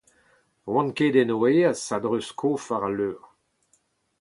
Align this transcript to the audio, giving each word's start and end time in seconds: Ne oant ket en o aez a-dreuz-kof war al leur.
Ne 0.63 0.69
oant 0.75 0.93
ket 0.97 1.15
en 1.21 1.31
o 1.35 1.37
aez 1.47 1.81
a-dreuz-kof 1.95 2.63
war 2.69 2.83
al 2.87 2.95
leur. 2.97 3.21